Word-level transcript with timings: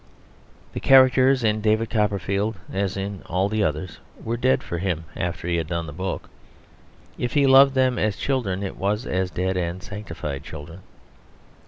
The 0.73 0.79
characters 0.79 1.43
in 1.43 1.61
David 1.61 1.91
Copperfield, 1.91 2.55
as 2.73 2.97
in 2.97 3.21
all 3.27 3.49
the 3.49 3.63
others, 3.63 3.99
were 4.19 4.35
dead 4.35 4.63
for 4.63 4.79
him 4.79 5.05
after 5.15 5.47
he 5.47 5.57
had 5.57 5.67
done 5.67 5.85
the 5.85 5.93
book; 5.93 6.27
if 7.19 7.33
he 7.33 7.45
loved 7.45 7.75
them 7.75 7.99
as 7.99 8.15
children, 8.17 8.63
it 8.63 8.77
was 8.77 9.05
as 9.05 9.29
dead 9.29 9.57
and 9.57 9.83
sanctified 9.83 10.43
children. 10.43 10.79